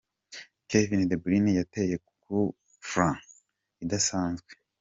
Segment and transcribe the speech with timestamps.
[0.69, 2.49] Kevin De Bryne yateye coup
[2.89, 3.17] franc
[3.83, 4.51] idasanzwe.